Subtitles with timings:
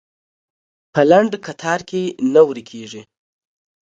[0.93, 2.01] په لنډ کتار کې
[2.33, 3.01] نه ورکېږي.